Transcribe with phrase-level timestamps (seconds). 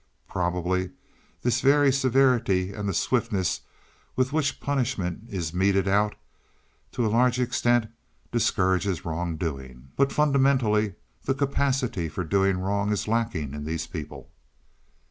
[0.27, 0.89] Probably
[1.43, 3.61] this very severity and the swiftness
[4.15, 6.15] with which punishment is meted out,
[6.93, 7.85] to a large extent
[8.31, 9.89] discourages wrongdoing.
[9.95, 10.95] But, fundamentally,
[11.25, 14.31] the capacity for doing wrong is lacking in these people.